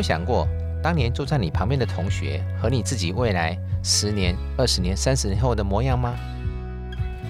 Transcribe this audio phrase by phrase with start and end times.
[0.00, 0.48] 有想过，
[0.82, 3.54] 当年坐在你旁边的同学和你自己未来
[3.84, 6.16] 十年、二十年、三十年后的模样吗？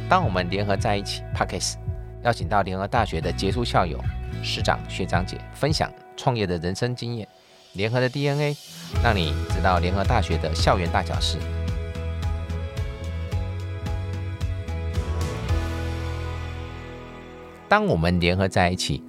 [0.09, 1.77] 当我们联合在一起 p a c k e s
[2.23, 3.99] 邀请到联合大学的杰出校友、
[4.41, 7.27] 师长、学长姐分享创业的人生经验，
[7.73, 8.57] 联合的 DNA，
[9.03, 11.39] 让你知道联合大学的校园大小事。
[17.69, 19.03] 当我们联合在一起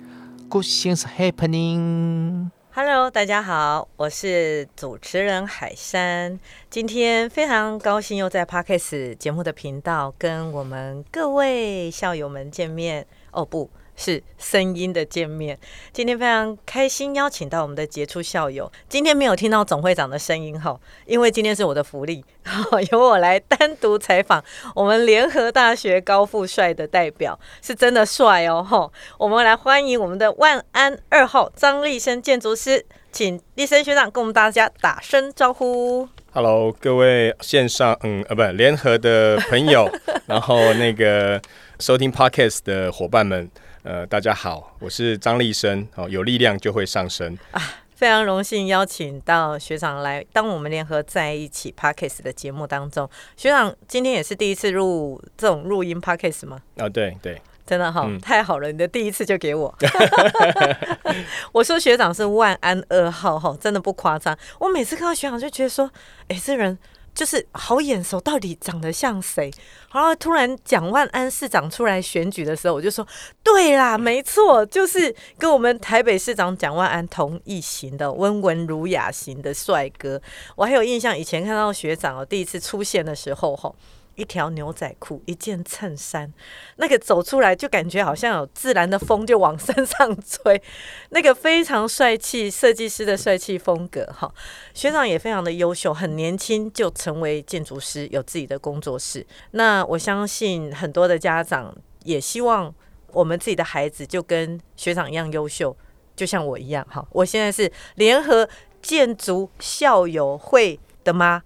[0.49, 2.49] ，Good things happening。
[2.73, 6.39] Hello，大家好，我是主持人海山。
[6.69, 13.05] 今天非常高兴又在 Parkes 节目的频道跟我们各位校友们见面。
[13.31, 13.69] 哦，不
[14.01, 15.55] 是声音的见面。
[15.93, 18.71] 今天非常开心邀请到我们的杰出校友。
[18.89, 22.25] 今天没有听到总会长的声音哈，因为今天是我的福利，
[22.91, 24.43] 由我来单独采访
[24.73, 28.91] 我们联合大学高富帅的代表，是真的帅哦哈。
[29.19, 36.09] 我们来欢迎我们的万安二号张立生建筑师，请立生学长跟我们大家打声招呼。
[36.33, 39.87] Hello，各位线上嗯呃不联合的朋友，
[40.25, 41.39] 然后那个
[41.77, 43.51] 收听 Podcast 的伙伴们，
[43.83, 47.59] 呃大家好，我是张立生，哦有力量就会上升啊。
[47.95, 56.59] 非常荣幸邀请到学长来，当我们联合在一起 Podcast 的节目当中，学长今天也是第一次录这种录音 Podcast 吗？
[56.77, 58.71] 啊对对，真的哈、嗯太好了！
[58.71, 59.73] 你的第一次就给我。
[61.51, 64.37] 我说学长是万安二号哈，真的不夸张。
[64.59, 65.89] 我每次看到学长就觉得说，
[66.27, 66.77] 哎、这人
[67.13, 69.51] 就是好眼熟，到底长得像谁？
[69.93, 73.05] 然后突然蒋万安市长出来选举的时候，我就说，
[73.43, 80.21] 对啦，没错，就是跟我们台北市长蒋万安同一型的温文儒雅型的帅哥。
[80.55, 83.73] 我还有印象，以前看到学长哦，第一次出现的时候哈。
[84.15, 86.31] 一条牛仔裤，一件衬衫，
[86.77, 90.61] 那个走出来就感觉好像有自然的风就往身上吹，
[91.09, 94.31] 那个非常帅气，设计师的帅气风格哈。
[94.73, 99.25] 学长也非常的优秀，很年轻就成为建筑师，有自己的工作室。
[99.51, 102.73] 那我相信很多的家长也希望
[103.13, 105.75] 我们自己的孩子就跟学长一样优秀，
[106.15, 107.05] 就像我一样哈。
[107.11, 108.47] 我现在是联合
[108.81, 111.41] 建筑校友会的吗。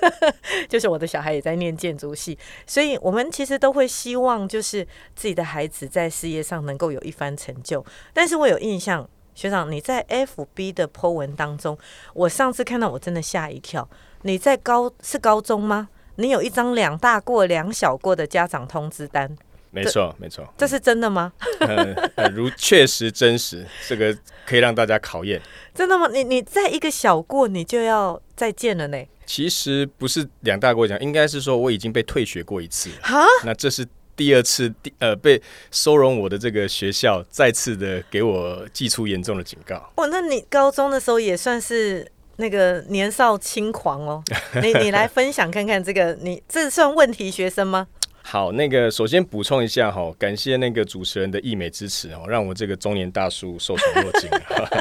[0.68, 4.86] 就是我的小孩也在念建筑系，所以我们其实都会希望，就是
[5.16, 7.84] 自己的孩子在事业上能够有一番成就。
[8.12, 11.76] 但是我有印象，学长你在 FB 的 po 文当中，
[12.14, 13.88] 我上次看到我真的吓一跳。
[14.22, 15.88] 你在高是高中吗？
[16.16, 19.34] 你有一张两大过两小过的家长通知单，
[19.70, 21.32] 没错没错，这是真的吗？
[22.34, 24.16] 如确实真实，这个
[24.46, 25.40] 可以让大家考验。
[25.74, 26.08] 真的吗？
[26.12, 28.98] 你你在一个小过，你就要再见了呢？
[29.26, 33.86] 其实不是两大过奖，应该是说我已经被退学过一次了，哈，那这是。
[34.16, 39.90] 第二次，第呃被收容我的这个学校，再次的给我寄出严重的警告。
[39.96, 44.22] 哇，那你高中的时候也算是那个年少轻狂哦。
[44.62, 47.86] 你你来分享看看，这个你这算问题学生吗？
[48.30, 54.30] 好，那个首先补充一下哈，感谢那个主持人的溢美支持哦，让我这个中年大叔受宠若惊。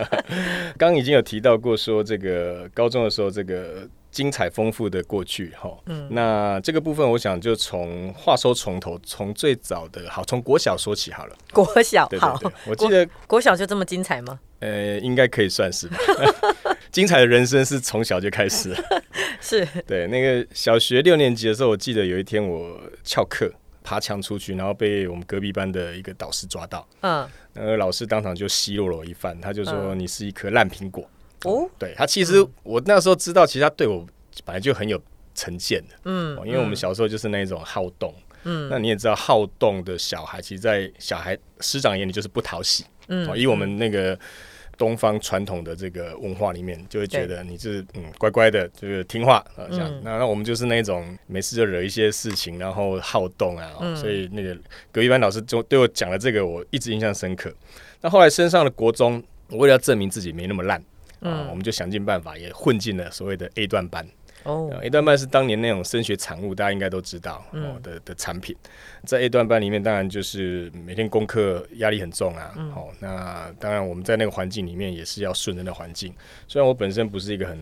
[0.77, 5.75] 刚刚已经有提到过，说这个高中的时候这个精彩丰富的过去哈。
[5.87, 11.35] 嗯，那这个部分我想就从话说从头，从最早的好，从国小说起好了。
[11.51, 14.39] 国小对好对，对，我记得国小就这么精彩吗？
[14.59, 15.97] 呃，应该可以算是吧。
[16.92, 18.78] 精彩的人生是从小就开始了。
[19.40, 23.52] 是对，那个小学六年级的时候，我记得有一天我翘课
[23.84, 31.08] 爬墙出去，然后被我们隔壁班的一个导师抓到，嗯那个老师当场就奚落了我一番，他就说嗯你是一颗烂苹果。
[31.46, 34.06] 哦对他其实我那时候知道，其实他对我
[34.44, 35.02] 本来就很有
[35.34, 38.14] 成见的，嗯哦因为我们小时候就是那种好动。
[38.44, 42.86] 嗯那你也知道，好动的小孩，其实，在小孩师长眼里就是不讨喜。
[43.09, 44.18] 嗯哦，以我们那个
[44.78, 49.90] 东方传统的这个文化里面，就会觉得你是嗯乖乖的，就是听话啊，这样。
[49.90, 54.56] 嗯那那我们就是那种没事就惹一些事情，然后好动啊，所以那个
[54.91, 57.53] 隔壁班老师就对我讲了这个，我一直印象深刻。
[58.02, 60.82] 那后来升上了国中，我为了要证明自己没那么烂。
[61.20, 64.08] 啊，我们就想尽办法也混进了所谓的 A 段班。
[64.44, 67.46] 哦呃 A 段班是当年那种升学产物，大家应该都知道
[67.84, 68.56] 的的产品。
[69.06, 72.53] 在 A 段班里面，当然就是每天功课压力很重啊。
[72.58, 76.14] 嗯好、那当然我们在那个环境里面也是要顺着那环境。
[76.47, 77.58] 虽然我本身不是一个很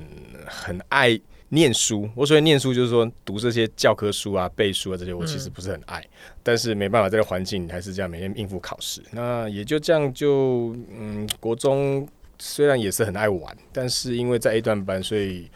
[0.46, 1.20] 很爱
[1.50, 6.04] 念书，我所谓念书就是说读这些教科书啊、背书啊这些，我其实不是很爱。
[6.44, 9.02] 但是没办法，这个环境你还是这样每天应付考试。
[9.12, 12.08] 那也就这样就嗯，国中
[12.40, 15.50] 虽然也是很爱玩，但是因为在 A 段班，所以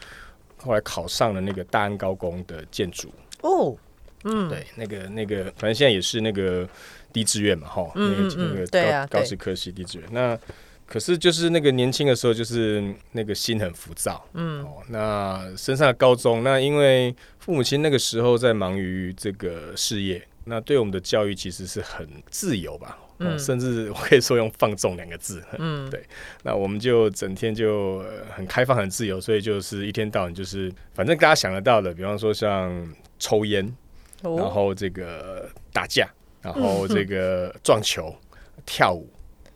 [0.62, 3.12] 后来考上了那个大安高工的建筑。
[3.42, 3.76] 哦，
[4.24, 6.68] 嗯，对，那个那个，反正现在也是那个
[7.12, 10.08] 低志愿嘛，哈，嗯那个嗯嗯那个高高职科系低志愿。
[10.12, 10.38] 那
[10.86, 26.02] 可是就是那个年轻的时候，就是那个心很浮躁，嗯，哦，那升上了高中，那因为父母亲那个时候在忙于这个事业，那对我们的教育其实是很自由吧，嗯，甚至我可以说用放纵两个字，嗯， 对，
[26.42, 33.64] 那我们就整天就呃很开放、很自由，所以就是一天到晚就是反正大家想得到的，比方说像抽烟，
[34.22, 36.08] 然哦，后这个打架，
[36.40, 38.14] 然后这个撞球、
[38.66, 39.08] 跳舞，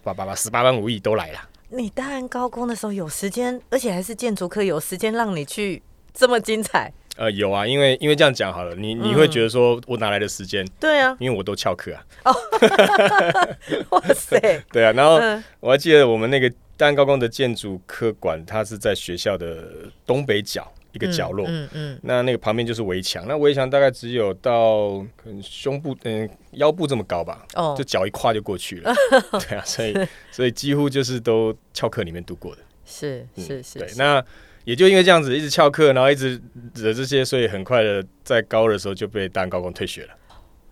[0.02, 1.38] 叭叭叭，十八般武艺都来了。
[1.68, 5.82] 你当然高工的时候有时间，而且还是建筑课，有时间让你去
[6.14, 6.92] 这么精彩？
[7.16, 10.66] 呃，有啊，因为因为这样讲好了，你你会觉得说我哪来的时间？
[10.78, 11.92] 对啊，因为我都翘课
[12.22, 12.32] 啊，
[13.90, 14.38] 哇塞，
[14.72, 14.92] 对啊。
[14.92, 19.64] 然后嗯我还记得我们那个大安高工的建筑科馆，它是在学校的
[20.04, 21.46] 东北角一个角落。
[21.48, 28.94] 嗯嗯，那那个旁边就是围墙，那围墙大概只有到可能胸部嗯、腰部这么高吧，哦就，脚一跨就过去了。
[29.48, 29.94] 对啊，所以
[30.30, 32.62] 所以几乎就是都翘课里面度过的。
[32.84, 34.24] 是嗯是是，对，是那
[34.66, 36.42] 也就因为这样子一直翘课，然后一直
[36.74, 40.14] 惹这些，所以很快的在高二的时候就被大安高工退学了。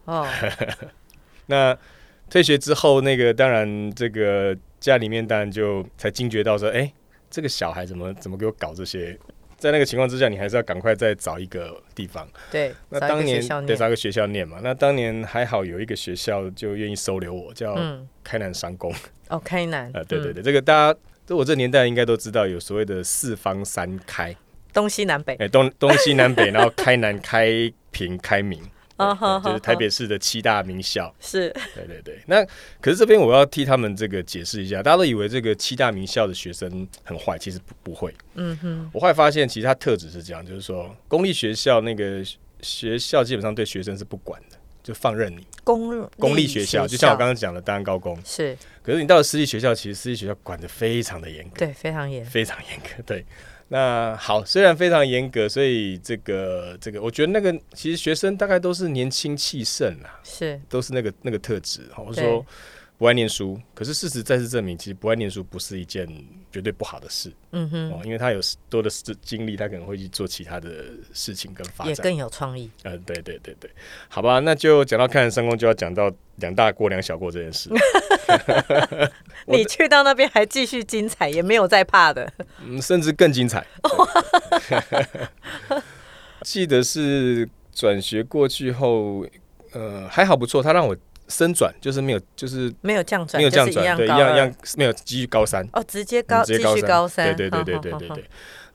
[0.06, 0.26] 哦，
[1.46, 1.78] 那
[2.28, 6.92] 退学之后，那个当然这个家里面当然就才惊觉到说，哎、
[7.30, 9.16] 这个小孩怎么怎么给我搞这些？
[9.56, 12.28] 在那个情况之下，你还是要赶快再找一个地方。
[12.50, 14.58] 对，那当年得找个学校念嘛。
[14.60, 18.92] 那当年还好有一个学校就愿意收留我，叫嗯，开南商工。
[19.30, 20.98] 哦，开南啊、对对嗯对，这个大家。
[21.26, 24.34] 就我这年代应该都知道，有所谓的四方三开，
[24.72, 25.34] 东西南北。
[25.36, 27.50] 哎、，东东西南北， 然后开南、开
[27.90, 28.60] 平、开明，
[28.96, 31.14] 啊哈就是台北市的七大名校。
[31.20, 31.48] 是。
[31.74, 32.44] 对对对，那
[32.80, 38.14] 可是这边我要替他们这个解释一下，大家都以为这个七大名校的学生很坏，其实不不会。
[38.34, 42.22] 嗯哼，我后来发现，其实他特质是这样，就是说公立学校那个
[42.60, 44.53] 学校基本上对学生是不管的，
[44.84, 45.44] 就放任你。
[45.64, 51.56] 公公立学校就像我刚刚讲的当然高工，是可是你到了私立学校，其实私立学校管得非常的严格。
[51.56, 53.02] 对非常严，非常严格。
[53.06, 53.24] 对，
[53.68, 61.80] 那好，虽然非常严格，所以这个这个，我觉得那个其实学生大概都是年轻气盛啦，是都是那个那个特质。
[61.96, 62.46] 我对说
[62.96, 66.08] 不爱念书，可是事实再次证明，其实不爱念书不是一件
[66.52, 68.38] 绝对不好的事嗯哼，哦，因为他有
[68.70, 71.88] 多的时精力，他可能会去做其他的事情跟发展。
[71.88, 72.70] 也更有创意。
[72.84, 73.68] 嗯，对对对对，
[74.08, 77.68] 好吧，那就讲到看三公，就要讲到两大过两小过这件事。
[79.46, 82.32] 你去到那边还继续精彩，也没有在怕的。
[82.64, 83.66] 嗯，甚至更精彩。
[86.42, 89.26] 记得是转学过去后，
[89.72, 90.96] 呃，还好不错，他让我
[91.28, 98.24] 升转，就是没有，就是没有降转，没有这样就是转，对，一样一样没有继续高三，哦，直接高嗯直接继续高三，三，对对对对对对对。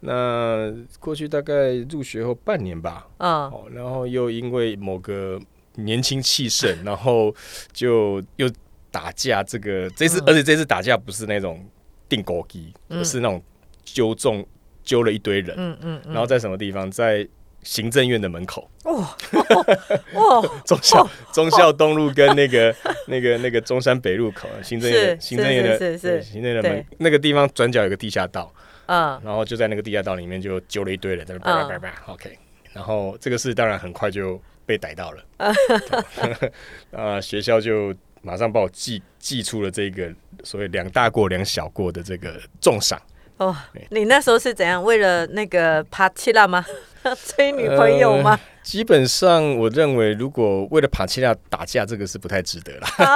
[0.01, 5.39] 那过去大概入学后半年吧，嗯，哦，然后又因为某个
[5.75, 7.35] 年轻气盛，然后
[7.73, 8.49] 就又
[8.91, 9.43] 打架。
[9.43, 11.63] 这个这次，嗯而且这次打架不是那种
[12.07, 12.99] 定狗机，嗯。
[12.99, 13.43] 而是那种
[13.83, 14.45] 揪中
[14.83, 16.89] 揪了一堆人，嗯嗯嗯，然后在什么地方？
[16.89, 17.27] 在
[17.63, 18.94] 行政院的门口，哇
[20.13, 22.73] 哇，忠孝忠孝东路跟那个
[23.07, 28.51] 那个那个中山北路口，行政院行政院的行政院的门那个地方转角有个地下道，
[28.88, 29.19] 嗯。
[29.23, 32.38] 然后就在那个地下道里面就揪了一堆人在那叭叭叭叭，OK，
[32.73, 35.23] 然后这个事当然很快就被逮到了，
[36.91, 40.09] 啊，学校就马上把我寄寄出了这个
[40.44, 42.99] 所谓两大过两小过的这个重赏。
[43.39, 43.55] 哦，
[43.89, 44.83] 你那时候是怎样？
[44.83, 46.65] 为了那个帕奇拉吗？
[47.37, 48.37] 追女朋友吗？
[48.61, 52.87] 基本上，我认为如果为了帕切亚打架，这个是不太值得了。
[52.97, 53.15] 啊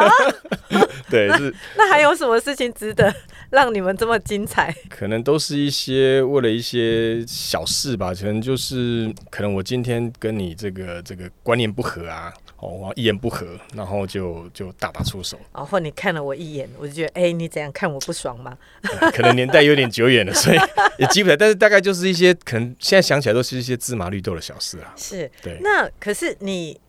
[1.11, 3.13] 对，是那还有什么事情值得
[3.51, 4.73] 让你们这么精彩？
[4.89, 12.33] 可能都是一些为了一些小事吧，可能就是可能我今天跟你这个这个观念不合啊，
[12.63, 18.57] 哦，我一言不合，然后就就大打出手，哦，或你看了我一眼，我就觉得，哎、你怎样看我不爽吗？
[19.01, 20.57] 呃 可能年代有点久远了，所以
[20.97, 24.93] 也记不起来，但是大概就是一些可能现在想起来都是一些芝麻绿豆的小事啊。
[24.95, 26.79] 是，对，那可是你，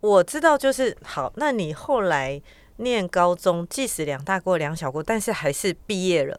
[0.00, 2.40] 我知道就是好，那你后来
[2.76, 6.38] 念高中，即使两大过两小过，但是还是毕业了，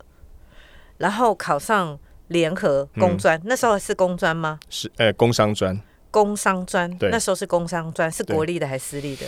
[0.97, 4.59] 然后考上联合工专，那时候是工专吗？
[4.69, 5.79] 是呃工商专，
[6.11, 9.25] 工商专，那时候是工商专，是国立的还是私立的？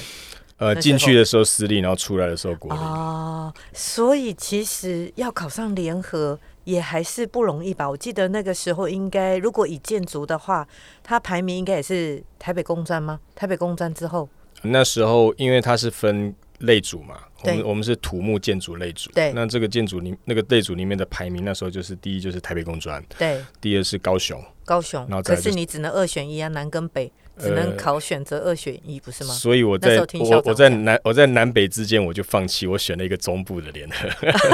[0.57, 2.79] 呃进去的时候私立，然后出来的时候国立。
[2.79, 7.89] 哦，所以其实要考上联合也还是不容易吧？
[7.89, 10.65] 我记得那个时候应该，如果以建筑的话，
[11.01, 13.19] 它排名应该也是台北工专吗？
[13.35, 14.29] 台北工专之后，
[14.61, 19.11] 那时候因为它是分类组嘛，我对们我们是土木建筑类组。
[19.11, 29.33] 对那这个建筑里那个类组里面的排名，那时候就是第一就是台北工专，对，第二是高雄，高雄然后，可是是你只能二选一啊，南跟北只能考选择二选一，不是吗？
[29.33, 34.09] 所以我在我我在南我在南北之间我就放弃，我选了一个中部的联合。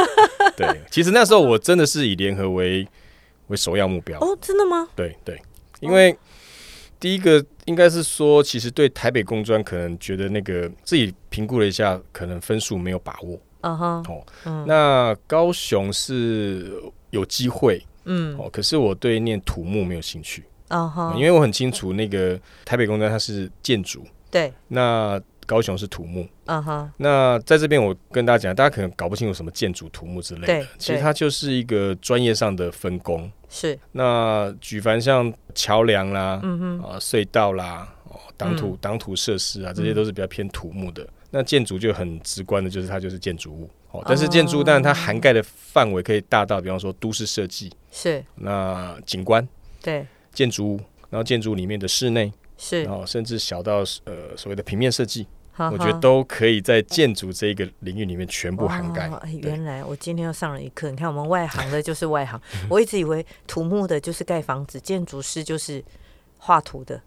[0.55, 2.87] 对，其实那时候我真的是以联合为
[3.47, 4.19] 为首要目标。
[4.19, 4.87] 哦，真的吗？
[4.95, 5.41] 对对，
[5.79, 6.15] 因为
[6.99, 13.39] 第一个应该是说，其实对台北工专可能觉得那个自己评估了一下，可能分数没有把握。
[13.61, 16.71] 嗯哼，哦，嗯那高雄是
[17.09, 26.27] 有机会嗯，哦，可是我对念土木没有兴趣，嗯哼，因为我很清楚那个台北工专它是建筑，对，那高雄是土木。
[26.45, 33.31] 嗯哼，那在这边我跟大家讲，大家可能搞不清楚什么建筑、土木之类的，其实它就是一个专业上的分工。
[33.49, 41.05] 是，那举凡像桥梁啦、嗯哼，啊隧道啦、哦挡土挡土设施啊，这些都是比较偏土木的。
[41.29, 44.03] 那建筑就很直观的，就是它就是建筑物哦。
[44.05, 49.47] 但是建筑物当然它涵盖的范围可以大到，比方说都市设计、是，那景观、
[49.81, 50.79] 对，建筑物，
[51.09, 55.27] 然后建筑里面的室内，是然，后甚至小到呃所谓的平面设计，
[55.57, 60.89] 我觉得都可以在建筑这一个领域里面全部涵盖原来我今天又上了一课。
[60.89, 65.83] 你看，我们外行的就是外行，我一直以为土木的就是盖房子，建筑师就是
[66.37, 67.01] 画图的。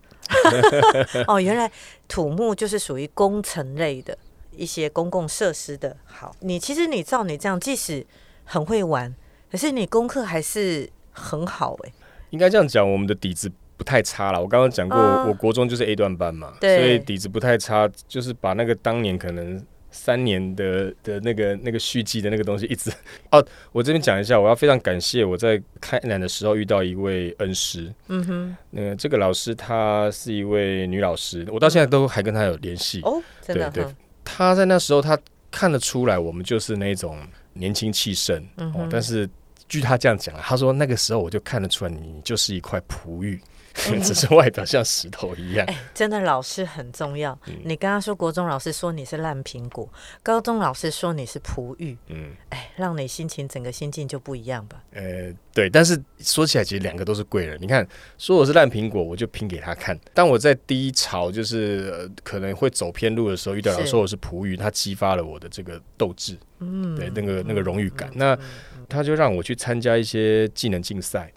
[1.26, 1.70] 哦，原来
[2.06, 4.16] 土木就是属于工程类的
[4.56, 5.96] 一些公共设施的。
[6.04, 8.06] 好，你其实你照你这样，即使
[8.44, 9.14] 很会玩，
[9.50, 11.92] 可是你功课还是很好哎、
[12.30, 14.40] 应该这样讲，我们的底子不太差了。
[14.40, 22.90] 我刚刚讲过，啊我国中就是 A 段班嘛，对所以底子不太差，就是把那个当年可能三年的的那个那个续集的那个东西一直
[23.30, 23.44] 哦。
[23.72, 33.02] 我这边讲一下，我要非常感谢我在开南的时候遇到一位恩师，嗯哼，那、这个老师她是一位女老师，我到现在都还跟她有联系。
[33.02, 33.94] 哦，真的对对
[34.24, 35.18] 哈，她在那时候他
[35.50, 37.18] 看得出来，我们就是那种
[37.52, 39.28] 年轻气盛、嗯哦，但是。
[39.68, 43.40] 据他这样讲，他说那个时候我就看得出来，你就是一块璞玉，
[44.02, 45.66] 只是外表像石头一样。
[45.66, 47.38] 哎、真的老师很重要。
[47.46, 49.88] 嗯你刚刚说国中老师说你是烂苹果，
[50.22, 54.82] 高中老师说你是璞玉，嗯，哎，让你心情整个心境就不一样吧。
[54.92, 57.56] 呃，对，但是说起来，其实两个都是贵人。
[57.60, 57.86] 你看，
[58.18, 59.98] 说我是烂苹果，我就拼给他看。
[60.12, 68.10] 当我在低潮，就是、呃可能会走偏路的时候，遇到老师说我是璞玉，他激发了我的这个斗志，嗯，对，那个那个荣誉感。
[68.14, 68.38] 那
[68.88, 71.32] 他就让我去参加一些技能竞赛。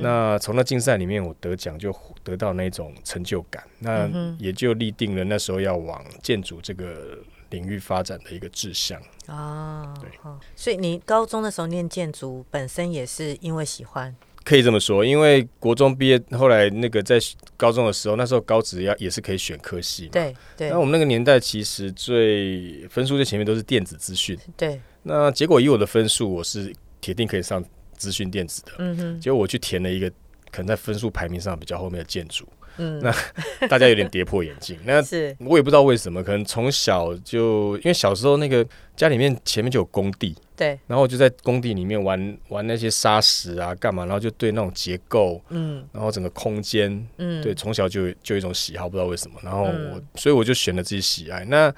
[0.00, 7.18] 那从那竞赛里面，我得奖就得到那种成就感，那嗯也就立定了那时候要往建筑这个
[7.50, 9.00] 领域发展的一个志向。
[9.26, 10.10] 啊，对。
[10.20, 14.14] 好所以你高中的时候念建筑，本身也是因为喜欢，
[14.44, 17.18] 可以这么说，因为国中毕业，后来那个在
[17.56, 20.10] 高中的时候，那时候高职要也是可以选科系嘛。。
[20.12, 20.70] 对对。
[20.70, 27.62] 那我们那个年代其实最分数最前面都是电子资讯，对，那结果以我的分数，我是铁定可以上
[27.94, 28.72] 资讯电子的。
[28.78, 30.10] 嗯哼，结果我去填了一个
[30.50, 32.46] 可能在分数排名上比较后面的建筑，
[32.76, 33.14] 嗯，那
[33.68, 34.78] 大家有点跌破眼镜。
[34.84, 35.36] 那是。
[35.40, 45.84] 我也不知道为什么，可能从小就因为小时候那个家里面前面就有工地，对，然后我就在工地里面玩玩那些沙石啊，干嘛，然后就对那种结构，嗯。
[45.92, 49.40] 然后整个空间，嗯，对，从小就就有一种喜好，不知道为什么。
[49.42, 50.06] 然后我，嗯。
[50.14, 51.44] 所以我就选了自己喜爱。
[51.46, 51.74] 那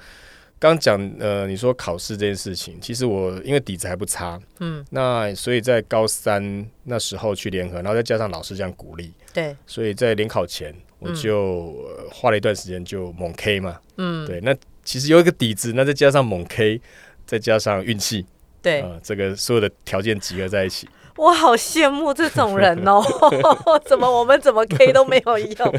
[0.59, 16.81] 刚讲呃，你说考试这件事情，其实我因为底子还不差，嗯，那所以在高三那时候去联合，然后再加上老师这样鼓励，对，所以在联考前我就、呃花了一段时间就猛 K 嘛，嗯，对，那其实有一个底子，那再加上猛 K，
[17.25, 18.25] 再加上运气，
[18.61, 23.03] 对，呃，这个所有的条件集合在一起，我好羡慕这种人哦！
[23.85, 25.75] 怎么我们怎么 K 都没有用？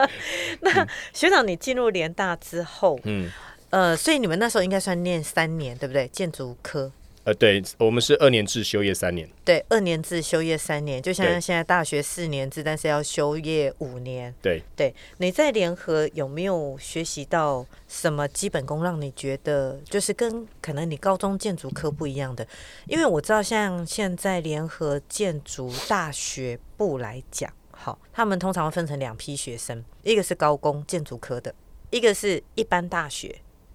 [0.60, 3.30] 那学长，你进入联大之后，嗯。
[3.72, 6.06] 呃，所以你们那时候应该算念三年，对不对？
[6.08, 6.92] 建筑科，
[7.24, 14.34] 呃，对，我们是二年制修业三年，对，二年制修业三年，就像现在大学四年制，但是要修业五年。
[14.42, 22.46] 对，对，你在联合有没有学习到什么基本功，让你觉得就是跟可能你高中建筑科不一样的？
[22.86, 31.54] 因为我知道，像现在联合建筑大学部来讲，好，他们通常会分成两批学生，一个是高工建筑科的，
[31.88, 33.34] 一个是一般大学，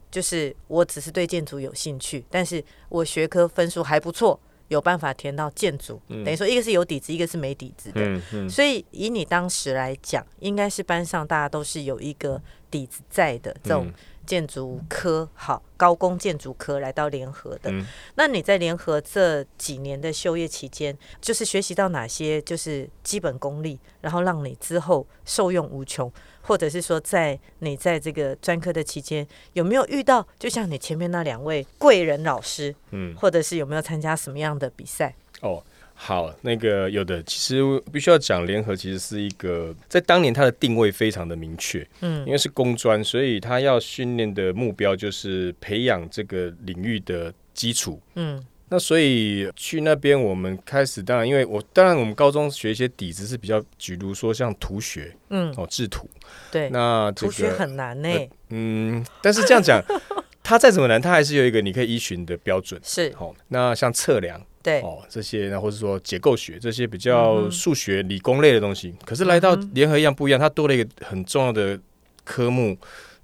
[0.09, 8.01] 就是我只是对建筑有兴趣，但是我学科分数还不错，有办法填到建筑，等于说一个是有底子，一个是没底子的。
[8.01, 13.93] 嗯嗯，所以以你当时来讲，应该是班上大家都是有一个底子在的这种嗯。
[14.27, 17.71] 建筑科，好高工建筑科来到联合的。
[17.71, 17.85] 嗯。
[18.15, 26.11] 那你在联合这几年的修业期间，就是学习到哪些就是基本功力，然后让你之后受用无穷，
[26.47, 35.13] 或者是说在你在这个专科的期间，有没有遇到就像你前面那两位贵人老师，嗯，或者是有没有参加什么样的比赛？
[35.41, 35.61] 哦，
[35.93, 37.61] 好，那个有的，其实
[37.91, 42.25] 必须要讲联合，其实是一个在当年它的定位非常的明确，嗯。
[42.25, 56.09] 因为是工专，所以他要训练的目标就是培养这个领域的基础，嗯那所以去那边，我们开始当然，因为我当然我们高中学一些底子是比较，比如说像图学嗯，哦，制图。
[56.51, 58.09] 对，那这图学个很难呢、
[58.49, 59.81] 嗯，但是这样讲，
[60.43, 62.79] 它再怎么难，它还是有一个你可以依循的标准。
[62.83, 71.79] 是好、那像测量对，哦这些，那或者说结构学这些比嗯较数学、理工类的东西，可是来到联合一样不一样，它多了一个很重要的
[72.25, 72.77] 科目。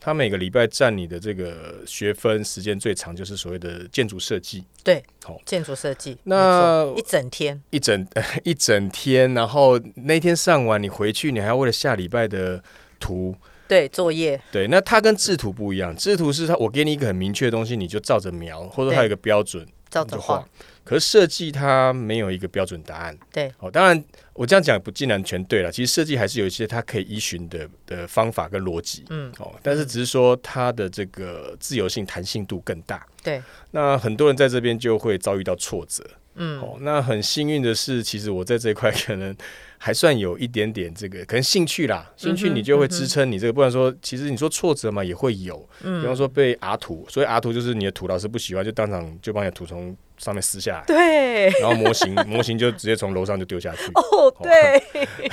[0.05, 5.39] 它每个礼拜占你的这个学分时间最长，就是所谓的建筑设计，对，好。
[5.45, 8.05] 建筑设计，那一整天，一整
[8.43, 12.61] 一整天，然后那天上完，你回去你还要为了下礼拜的
[12.99, 13.33] 图，
[13.65, 20.45] 对，作业，对，那它跟制图不一样，制图是它我给你一个很明确的东西，你就照着描，或者它有一个标准，照着画，。
[20.83, 23.17] 可是设计它没有一个标准答案。
[23.31, 25.71] 对，哦，当然我这样讲不尽然全对了。
[25.71, 29.05] 其实设计还是有一些它可以依循的的方法跟逻辑。
[29.09, 33.05] 嗯，哦，但是只是说它的这个自由性、弹性度更大。
[33.23, 36.03] 对，那很多人在这边就会遭遇到挫折。
[36.35, 39.35] 嗯，哦，那很幸运的是，其实我在这一块可能
[39.77, 53.91] 还算有一点点这个，可能兴趣啦，兴趣你就会支撑你这个，不然说其实你说挫折嘛也会有，嗯比方说被阿土，所以阿土就是你的土老师不喜欢，就当场就帮你的图从上面撕下来，对，然后模型 模型就直接从楼上就丢下去。
[53.95, 54.81] 哦，对，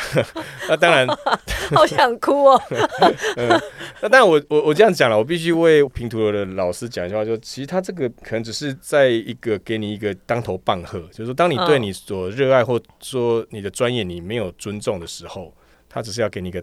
[0.69, 1.07] 那当然，
[1.73, 2.63] 好想哭哦，
[3.37, 3.61] 嗯。
[4.03, 11.83] 那当然我我我这样讲了，我必须为平图的老师讲一句话，就其实他这个可能只是在一个给你一个当头棒喝，就是说当你对嗯。
[11.83, 15.55] 你所热爱或说你的专业你没有尊重的时候，
[15.89, 16.63] 他只是要给你一个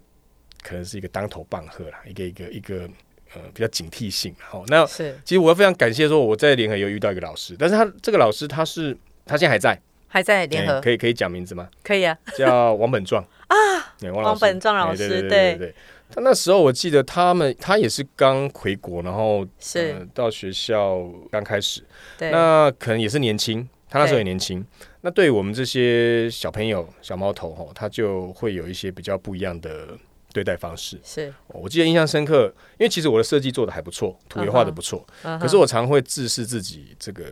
[0.62, 2.90] 可能是一个当头棒喝啦，一个一个一个
[3.38, 4.36] 呃比较警惕性。
[4.40, 11.70] 好，那是其实我非常感谢说我在联合有遇到一个老师，但是他这个老师他是他现在还在，还在联合，哎可以可以讲名字吗？
[11.84, 13.56] 可以啊，叫王本壮啊，
[14.00, 15.76] 对，王王本壮老师哎对对。
[16.10, 21.84] 他那时候我记得他们，他也是刚回国，然后是呃、到学校刚开始，
[22.18, 24.66] 对，那可能也是年轻，他那时候也年轻。
[25.02, 29.90] 那对于我们这些小朋友、小猫头吼，他就会有一些比较不一样的
[30.38, 31.00] 对待方式。
[31.04, 35.04] 是，我记得印象深刻，因为其实我的设计做的还不错，图也画的不错，
[35.42, 37.26] 可是我常会自视自己这个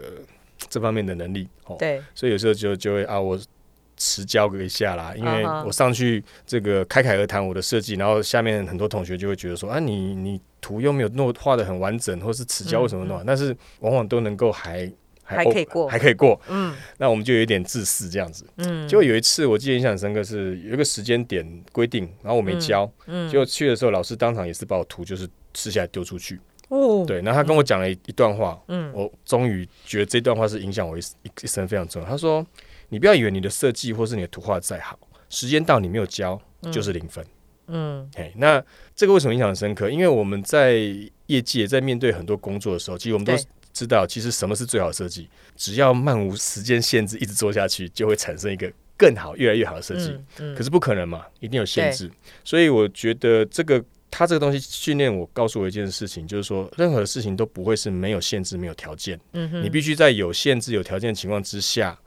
[0.57, 3.39] 这方面的能力哦，对，所以有时候就就会啊，我
[3.95, 13.23] 迟交个一下啦，因为我上去这个开凯而谈我的设计，然后下面很多同学就会觉得说啊，你你图又没有弄画的很完整，或是迟交为什么弄？
[13.23, 14.91] 但是往往都能够还
[15.25, 16.39] 还可以过还可以过。
[16.47, 18.45] 嗯那我们就有一点自私这样子。
[18.57, 26.39] 嗯，结果有一次我记得印象很深刻，是有一个时间点规定，然后我没交，嗯结果去的时候老师当场也是把我图就是撕下来丢出去。
[26.69, 32.07] 哦，对，然后他跟我讲了一一段话，嗯我终于觉得这段话是影响我一一一生非常重要。
[32.07, 32.45] 他说
[32.89, 34.97] ：“你不要以为你的设计或是你的图画再好，
[35.29, 36.39] 时间到你没有交
[36.71, 37.23] 就是零分。
[37.67, 38.63] 嗯嘿，那
[38.95, 39.89] 这个为什么印象很深刻？
[39.89, 40.75] 因为我们在
[41.27, 43.43] 业界在面对很多工作的时候，其实我们都对
[43.75, 50.11] 知道，其实什么是最好的设计，只要漫无时间限制，一直做下去，就会产生一个更好、越来越好的设计。
[50.11, 52.09] 嗯嗯可是不可能嘛，一定有限制。
[52.43, 59.19] 所以我觉得这个他这个东西训练我，告诉我一件事情，就是说任何事情都不会是没有限制、没有条件，
[59.61, 61.99] 你必须在有限制、有条件的情况之下，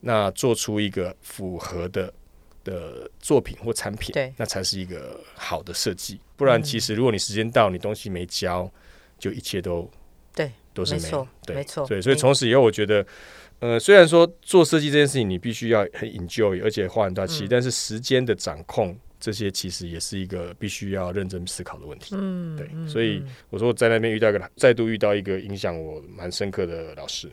[0.00, 2.12] 那做出一个符合的。
[2.64, 6.20] 的作品或产品，那才是一个好的设计。
[6.36, 8.70] 不然，其实如果你时间到，你东西没交，
[9.18, 9.97] 就一切都对，
[10.78, 13.04] 都是没没错对，没错对，所以从此以后，我觉得，
[13.58, 22.14] 呃，虽然说做设计这件事情，你必须要很 enjoy，而且花很大气，嗯但是时间的掌控，这些其实也是一个必须要认真思考的问题。
[22.16, 27.28] 嗯对，嗯所以我说我在那边遇到一个，再度遇到一个影响我蛮深刻的老师。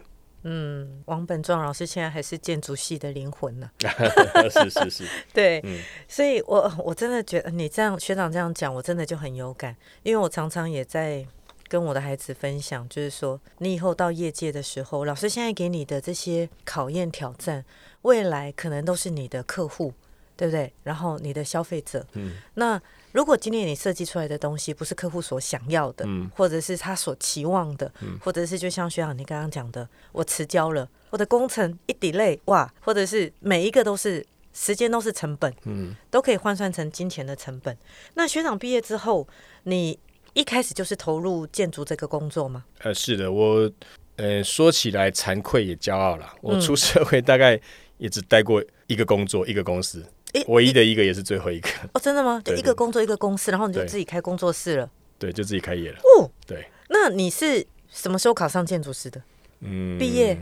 [0.48, 3.68] 嗯，王本壮老师现在还是建筑系的灵魂呢。
[4.52, 5.04] 是是是，
[5.34, 11.26] 对，嗯所以我我真的觉得你这样学长这样讲，我真的就很有感，因为我常常也在
[11.68, 17.66] 跟我的孩子分享，就是说你以后到业界的时候，老师现在给你的这些考验挑战，
[18.04, 19.94] 未来可能都是你的客户，
[20.38, 20.72] 对不对？
[20.84, 37.76] 然后你的消费者，嗯那如果今天你设计出来的东西不是客户所想要的，嗯或者是他所期望的，嗯或者是就像学长你刚刚讲的，我迟交了，我的工程一 delay，哇，或者是每一个都是时间都是成本，嗯，都可以换算成金钱的成本。
[38.14, 39.28] 那学长毕业之后，
[39.64, 39.98] 你
[40.36, 42.66] 一开始就是投入建筑这个工作吗？
[42.80, 43.72] 呃，是的，我
[44.18, 46.36] 呃说起来惭愧也骄傲啦。
[46.42, 47.60] 我嗯出社会大概
[47.98, 52.42] 也只待过一个工作，一个公司，诶唯一的一个也是最后一个，哦，真的吗？
[52.44, 54.92] 就对一个工作一个公司，然后你就自己开工作室了。
[55.18, 55.98] 对，就自己开业了。
[56.00, 59.22] 哦，对，那你是什么时候考上建筑师的？
[59.62, 60.38] 嗯，毕业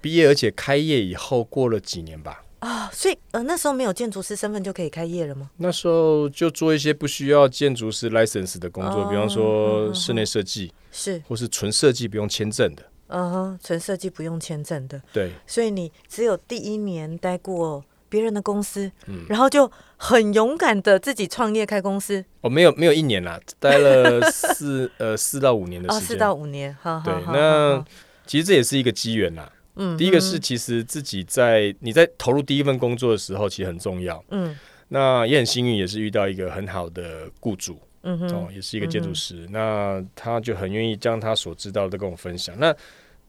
[0.00, 5.50] 毕业，而且开业以后过了几年吧，啊、所以呃那时候没有建筑师身份就可以开业了吗？
[5.58, 12.82] 那时候就做一些不需要建筑师 license 的工作，哦比方说室内设计，是，或是纯设计不用签证的。
[13.08, 26.08] 嗯哼，纯设计不用签证的，对，所以你只有第一年待过别人的公司，嗯然后就很勇敢的自己创业开公司，哦、没有没有一年啦，待了四 呃四到五年的哦，时间。
[26.08, 27.84] 四到五年，好好对，好那好
[28.26, 29.50] 其实这也是一个机缘啦。
[29.78, 34.22] 嗯第一个是，其实自己在你在投入第一份工作的时候，其实很重要。
[34.30, 34.54] 嗯
[34.90, 39.46] 那也很幸运，也是遇到一个很好的雇主嗯哼，哦，也是一个建筑师。
[39.50, 42.58] 那他就很愿意将他所知道的跟我分享。
[42.58, 42.74] 那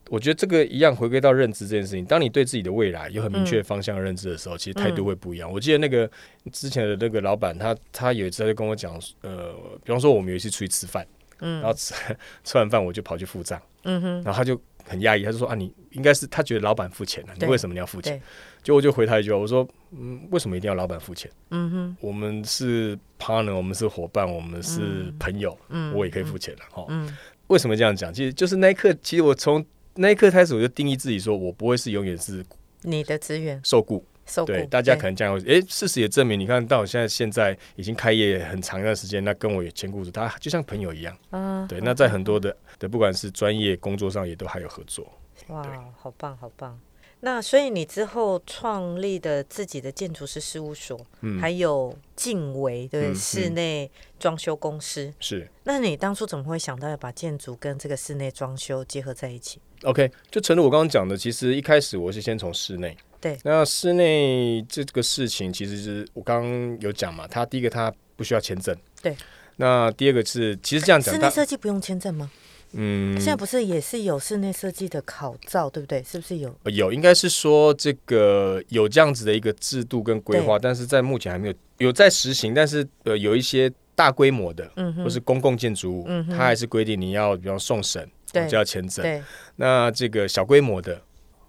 [0.09, 2.05] 我觉得这个一样回归到认知这件事情。
[2.05, 5.51] 当你对自己的未来有很明确的方向认知的时候，其实态度会不一样。
[5.51, 6.09] 我记得那个
[6.51, 11.05] 之前的那个老板，他他有一次他就跟我讲，呃，比方说我们有一次出去吃饭，
[11.41, 11.93] 嗯然后吃
[12.45, 14.59] 吃完饭我就跑去付账，嗯哼，然后他就
[14.89, 18.23] 很压抑，他就说啊，你应该是他觉得老板付钱了，你为什么你要付钱对？
[18.63, 21.29] 就我就回他一句话，我说嗯，为什么一定要老板付钱？
[21.51, 26.85] 嗯哼，我们是 partner，我们是伙伴，我们是朋友，嗯我也可以付钱了哈。
[26.89, 27.15] 嗯
[27.47, 28.13] 为什么这样讲？
[28.13, 32.45] 其实就是那一刻，其实我从那一刻开始，我就定义自己说，我不会是永远是
[32.81, 34.03] 你的资源受雇。
[34.27, 41.17] 受雇，对，大家可能这样会，诶，事实也证明，你看到我现在现在已经开业很长一段时间，那跟我有签雇主，他就像朋友一样。
[41.31, 45.05] 啊，对，那在很多的的不管是专业工作上，也都还有合作。
[45.47, 45.63] 哇，
[45.97, 46.79] 好棒好棒。
[47.21, 55.13] 那所以你之后创立的自己的建筑师事务所，嗯，还有静维对室内装修公司。
[55.19, 62.95] 是那你当初怎么会想到要把建筑跟这个室内装修结合在一起？OK，就诚如我刚刚讲的，其实一开始我是先从室内。
[63.19, 68.73] 对那室内这个事情，其实是我刚刚有讲嘛，它第一个它不需要签证。
[69.01, 69.13] 对。
[69.57, 72.31] 那第二个是，其实这样讲，室内设计不用签证吗？
[72.73, 76.03] 嗯现在不是也是有室内设计的考照，对不对？
[76.03, 76.55] 是不是有？
[76.65, 89.03] 有应该是说这个有这样子的一个制度跟规划，但是在目前还没有有在实行，但是呃有一些大规模的嗯，或是公共建筑物，嗯它还是规定你要比方送审，对就要签证。
[89.03, 89.21] 对，
[89.55, 91.01] 那这个小规模的，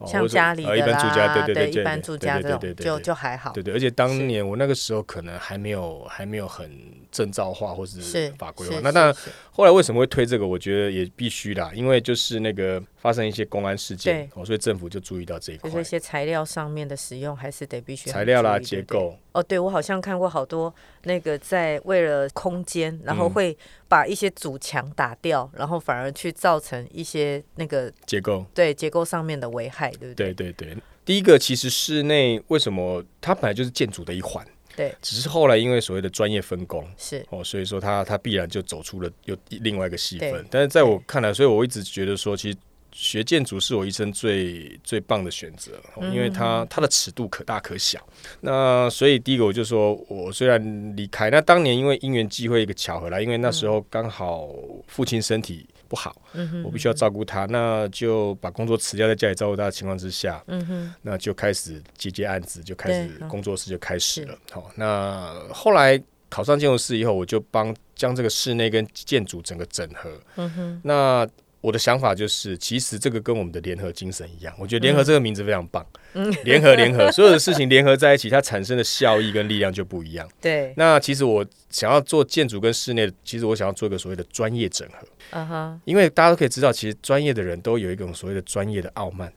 [0.06, 3.52] 像家里的呃一般住啦，家，对对对，一般住家这种就对对对对就还好。
[3.52, 6.70] 对对，而且当年我那个时候可能还没有还没有很
[7.10, 8.80] 证照化或是是法规化是。
[8.82, 10.46] 那当然，是是后来为什么会推这个？
[10.46, 19.16] 我觉得也必须啦，因为就是那个发生一些公安事件，哦，所以政府就注意到这一块就是一些材料上面的使用，还是得必须材料啦、结构。
[19.32, 20.72] 哦，对，我好像看过好多
[21.04, 23.56] 那个在为了空间，然后嗯会
[23.88, 30.52] 把一些主墙打掉，然后反而去造成一些那个结构，对结构上面的危害，对不对对？
[30.52, 30.76] 对对。
[31.02, 40.46] 第一个其实室内为什么它本来就是建筑的一环，对，只是后来因为所谓的专业分工，是哦，所以说它它必然就走出了又另外一个细分。
[40.50, 42.58] 但是在我看来，所以我一直觉得说，其实
[42.92, 48.04] 学建筑是我一生最最棒的选择，哦因为嗯它它的尺度可大可小。
[48.40, 54.48] 那所以第一个我就说，我虽然离开，那当年因为因缘际会一个巧合啦，因为那时候刚好
[54.86, 64.38] 父亲身体不好，嗯，我必须要照顾他，那就把工作辞掉，在家里照顾他的情况之下，嗯，那就开始接接案子，就开始工作室就开始了。
[64.50, 70.10] 好，那后来考上建筑师以后，我就帮将这个室内跟建筑整个整合。
[70.36, 71.28] 嗯哼，那
[71.60, 75.86] 我的想法就是，其实这个跟我们的联合精神一样，我觉得联合这个名字非常棒。
[76.14, 76.30] 嗯。
[76.44, 80.26] 联合联合， 所有的事情联合在一起，它产生的效益跟力量就不一样。
[80.40, 89.30] 对，那其实我想要做建筑跟室内，其实我想要做一个所谓的专业整合，嗯哼，因为大家都可以知道，其实专业的人都有一种所谓的专业的傲慢，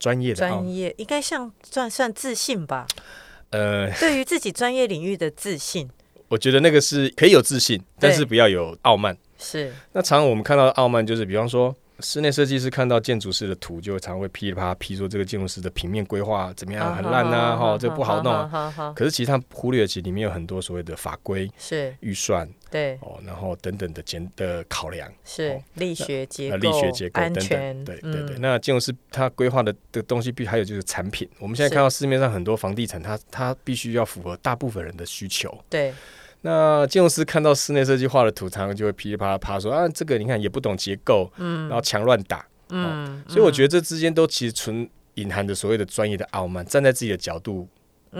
[0.00, 2.88] 专业的专业应该像算算自信吧，
[3.50, 5.88] 呃，对于自己专业领域的自信。
[6.28, 9.16] 我觉得那个是可以有自信，但是不要有傲慢。
[9.44, 18.94] 是，那常常我们看到的傲慢，就是比方说室内设计师看到建筑师的图，就常会噼里啪啦批说这个建筑师的平面规划怎么样，很烂呐，哈，这不好弄。
[18.94, 21.94] 可是其实他忽略了，其实里面有很多所谓的法规、是。
[22.00, 25.62] 预算对，哦，然后等等的检的考量，是哦。
[25.74, 28.36] 力学结呃，构、力学结构等，等，对对对。
[28.36, 28.40] 嗯。
[28.40, 31.28] 那建筑师他规划的的东西，必还有就是产品。
[31.38, 35.56] 我们现在看到市面上很多房地产，它它必须要符合大部分人的需求。
[35.70, 35.94] 对，
[36.46, 47.66] 那建筑师看到室内设计画的图，常常就会噼里啪啦啪说啊，这个你看也不懂结构，嗯然后墙乱打，嗯，所以我觉得这之间都其实存隐含着所谓的专业的傲慢，站在自己的角度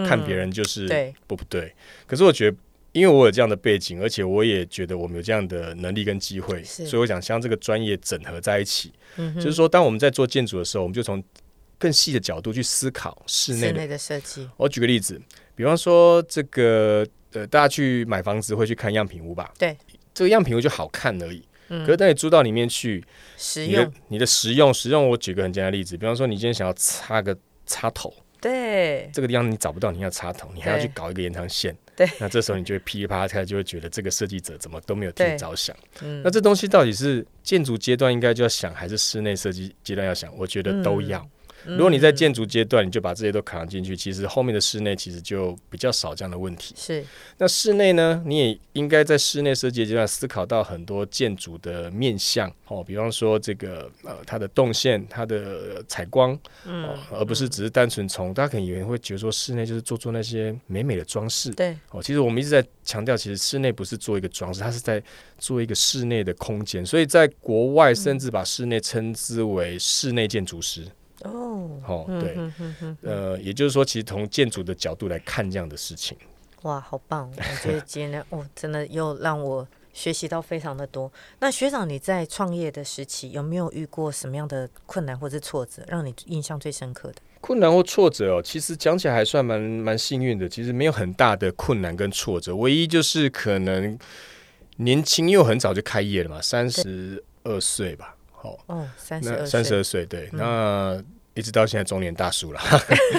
[0.06, 0.88] 看别人就是
[1.26, 1.70] 不不对。
[2.06, 2.56] 可是我觉得，
[2.92, 8.90] 因为我有这样的背景，而且我也觉得我们有这样的能力跟机会，所以我想将这个专业整合在一起。
[9.16, 11.22] 嗯就是说，当我们在做建筑的时候，我们就从
[11.78, 13.66] 更细的角度去思考室内的。
[13.66, 15.20] 室内的设计，我举个例子，
[15.54, 19.52] 比方说这个呃，大家去买房子会去看样品屋吧？
[19.58, 19.76] 对，
[20.14, 21.46] 这个样品屋就好看而已。
[21.68, 23.02] 嗯可是当你租到里面去，
[23.38, 35.74] 实用你的，你的实用实用，我举个很简单的例子，比方说你今天想要插个插头，对，这个地方你找不到你要插头，你还要去搞一个延长线，对， 那这时候你就会噼里啪啦开，就会觉得这个设计者怎么都没有替你着想。
[36.02, 40.30] 嗯那这东西到底是建筑阶段应该就要想，还是室内设计阶段要想？
[40.36, 41.18] 我觉得都要。
[41.18, 41.30] 嗯
[41.66, 46.74] 如果你在建筑阶段，你就把这些都扛进去，其实后面的室内其实就比较少这样的问题。
[46.76, 47.04] 是。
[47.38, 56.84] 那室内呢，你也应该在室内设计阶段思考到很多建筑的面向哦，比方说这个呃它的动线、它的采光，嗯。
[56.84, 61.50] 哦，而不是只是单纯从大家可能以为会觉得说室内就是做做那些美美的装饰。
[61.52, 61.76] 对。
[61.90, 65.02] 哦，其实我们一直在强调，其实室内不是做一个装饰，它是在
[65.38, 70.86] 做一个室内的空间，所以在国外甚至把室内称之为室内建筑师
[71.24, 72.20] 哦哦，嗯
[73.00, 76.16] 对，呃，也就是说，其实从建筑的角度来看这样的事情。
[76.62, 77.30] 哇，好棒！
[77.36, 81.12] 我觉得今天哦，真的又让我学习到非常的多。
[81.40, 87.16] 那学长，你在创业的时期有没有遇过什么样的困难或是挫折，让你印象最深刻的？
[87.42, 90.48] 困难或挫折哦，其实讲起来还算蛮蛮幸运的。
[90.48, 93.98] 其实没有很大的困难跟挫折，唯一就是可能
[94.76, 98.16] 年轻又很早就开业了嘛，三十二岁吧。
[98.44, 101.04] 哦，哦，三十那二岁，三十二岁，对，嗯那
[101.34, 102.60] 一直到现在中年大叔了。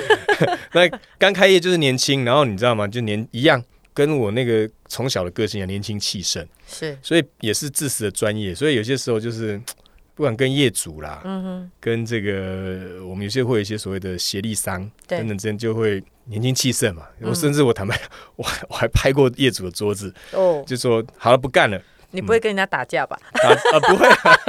[0.74, 2.88] 那刚开业就是年轻，然后你知道吗？
[2.88, 3.62] 就年一样，
[3.94, 8.56] 跟我那个从小的个性一样，年轻气盛，是所以也是自私的专业。
[8.56, 9.62] 所以有些时候就是。
[10.16, 17.06] 不管跟业主啦，嗯哼，跟这个我们有些会有一些所谓的协力商等等之间就会年轻气盛嘛。
[17.20, 18.00] 嗯我甚至我坦白，
[18.38, 21.78] 我我还拍过业主的桌子，哦，就说好了不干了，
[22.15, 23.19] 你不会跟人家打架吧？
[23.34, 24.39] 打啊不会啊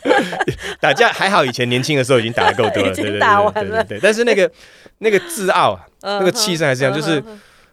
[0.80, 3.98] 打架还好，以前年轻的时候已经打的够多了， 已经对对对打完了对。
[4.00, 4.50] 但是那个
[4.98, 7.22] 那个自傲啊，那那个气势还是这样，就是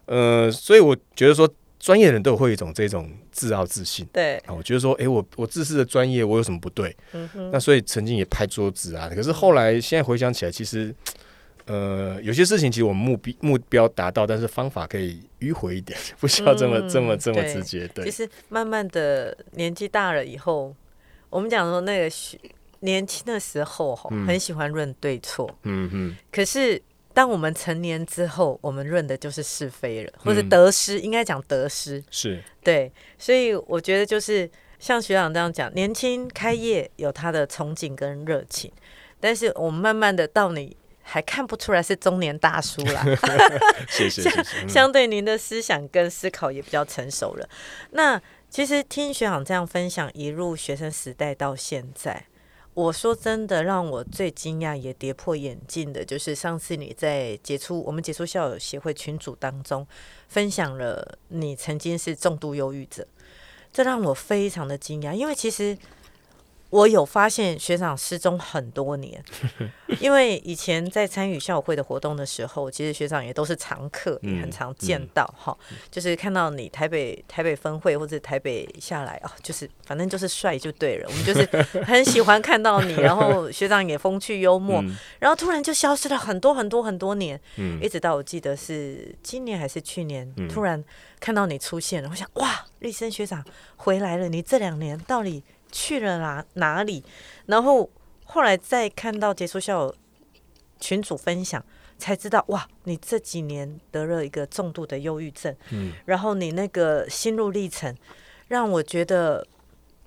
[0.06, 4.06] 呃，所以我觉得说专业的人都会有一种这种自傲自信。
[4.14, 6.96] 对，啊，我觉得说，诶，我我自视的专业，我有什么不对？
[7.14, 10.94] 嗯，那所以曾经也拍桌子啊，可是后来现在回想起来，其实
[11.68, 17.88] 呃有些事情其实我们目标目标达到，但是方法可以迂回一点， 不需要这么、嗯这么这么直接。
[17.90, 18.06] 对。
[18.06, 20.74] 其，实慢慢的年纪大了以后，
[21.30, 22.16] 我们讲说那个
[22.80, 24.26] 年轻的时候哈，嗯。
[24.26, 26.82] 很喜欢论对错，嗯嗯，可是
[27.14, 32.04] 当我们成年之后，我们论的就是是非了，或者嗯得失，应该讲得失。
[32.12, 34.50] 是，对，所以我觉得就是
[34.80, 38.72] 像学长这样讲，年轻开业有他的憧憬跟热情，
[39.20, 40.78] 但是我们慢慢的到你
[41.10, 43.02] 还看不出来是中年大叔啦，
[43.88, 44.42] 谢谢谢谢。
[44.42, 47.50] 嗯相对您的思想跟思考也比较成熟了。
[47.92, 52.26] 那其实听学长这样分享，一路学生时代到现在，
[52.74, 59.88] 我说真的，让我最惊讶也跌破眼镜的，就是上次你在杰出我们杰出校友协会群组当中
[60.28, 63.08] 分享了你曾经是重度忧郁者，
[63.72, 65.78] 这让我非常的惊讶，因为其实。
[66.70, 69.24] 我有发现学长失踪很多年，
[70.02, 75.58] 因为以前在参与校友会的活动的时候，其实学长也都是常客，也很嗯常见到哈、
[75.90, 81.46] 就是看到你台北台北分会或者台北下来哦，就是反正就是帅就对了，我们就是
[81.84, 84.96] 很喜欢看到你，然后学长也风趣幽默， 嗯。
[85.20, 87.80] 然后突然就消失了很多很多很多年，嗯。
[87.82, 90.48] 一直到我记得是今年还是去年，嗯。
[90.50, 90.84] 突然
[91.20, 93.44] 看到你出现了，我想哇，立生学长
[93.78, 97.04] 回来了，你这两年到底去了哪哪里？
[97.46, 97.90] 然后
[98.26, 99.96] 后来再看到结束校友
[100.80, 101.64] 群主分享，
[101.98, 107.96] 才知道哇，你这几年得了一个重度的忧郁症，嗯然后你那个心路历程，
[108.48, 109.46] 让我觉得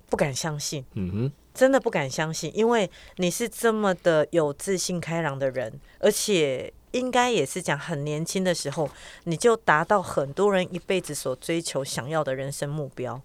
[0.09, 0.85] 不敢相信。
[0.93, 8.89] 嗯哼，真的不敢相信，因为你是这么的有自信、开朗的人，而且应该也是讲很年轻的时候，
[9.23, 13.21] 你就达到很多人一辈子所追求、想要的人生目标。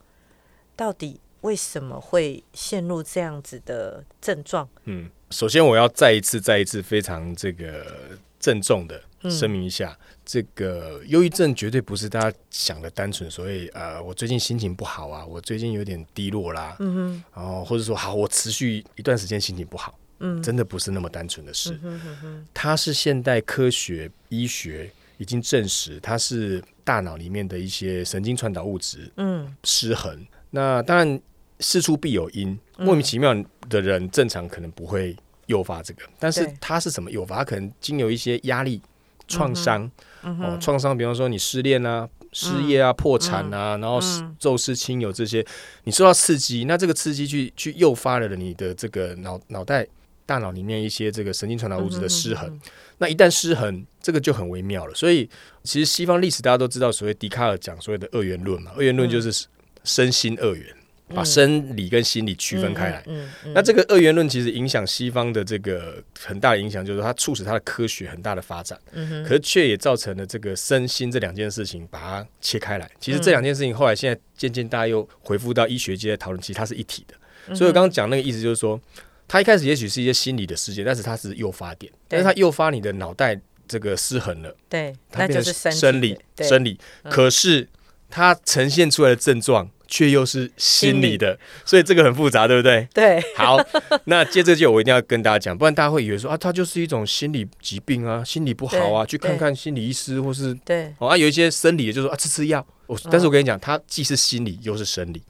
[0.74, 4.68] 到底为什么会陷入这样子的症状？
[4.84, 5.08] 嗯。
[5.30, 7.84] 首先，我要再一次、再一次非常这个
[8.38, 21.72] 郑重的嗯声明一下，这个忧郁症绝对不是大家想的单纯，所以呃，我最近心情不好啊，我最近有点低落啦，嗯哼然后或者说好，我持续一段时间心情不好，嗯，真的不是那么单纯的事。
[21.82, 30.24] 嗯哼哼哼，它是现代科学医学已经证实，它是大脑里面的一些神经传导物质嗯失衡。
[30.50, 31.20] 那当然
[31.60, 33.34] 事出必有因，莫名其妙
[33.68, 35.16] 的人正常可能不会
[35.46, 37.38] 诱发这个，但是对它是什么诱发？
[37.38, 38.80] 它可能经由一些压力、
[39.28, 39.90] 创伤
[40.22, 42.08] 哦创伤，比方说你失恋啊。
[42.32, 45.42] 失业啊，破产啊，然后嗯骤失亲友这些，
[45.84, 49.86] 你受到刺激，那这个刺激去去诱发了你的这个脑脑袋、
[50.26, 52.60] 大脑里面一些这个神经传导物质的失衡。
[52.98, 54.94] 那一旦失衡，这个就很微妙了。
[54.94, 55.26] 所以，
[55.62, 59.46] 其实西方历史大家都知道，所谓笛卡尔讲所谓的二元论嘛，二元论就是
[59.84, 60.75] 身心二元。
[61.14, 63.02] 把生理跟心理区分开来。
[63.06, 72.90] 嗯嗯那这个二元论其实影响西方的这个很大的影响，就是它促使它的科学很大的发展，嗯可是却也造成了这个身心这两件事情把它切开来。
[73.00, 77.14] 其实嗯这两件事情后来现在渐渐大家又回复到医学界的讨论，其实它是一体的。
[77.48, 78.80] 嗯所以我刚刚讲那个意思就是说，
[79.28, 87.12] 它一开始也许是一些心理的事件，但是它是诱发点，但是它诱发你的脑袋这个失衡了，对，它变成生理生理，嗯。
[87.12, 87.68] 可是
[88.10, 92.88] 它呈现出来的症状却又是心理的，所以这个很复杂，对不对？
[92.92, 93.56] 对，好，
[94.04, 102.64] 那接着就我一定要跟大家讲，不然大家会以为说啊，它就是一种心理疾病啊，心理不好啊，去看看心理医师或是对，哦啊，有一些生理的就说啊吃吃药。
[102.86, 105.22] 我但是我跟你讲，它既是心理又是生理，